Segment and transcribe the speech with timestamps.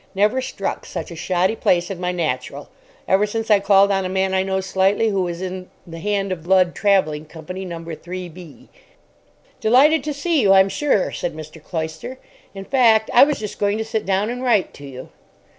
[0.15, 2.69] Never struck such a shoddy place in my natural,
[3.07, 6.31] ever since I called on a man I know slightly who was in "The Hand
[6.31, 7.85] of Blood" travelling company No.
[7.85, 8.69] 3 B.
[9.59, 11.63] "Delighted to see you, I'm sure," said Mr.
[11.63, 12.17] Cloyster.
[12.55, 15.09] "In fact, I was just going to sit down and write to you."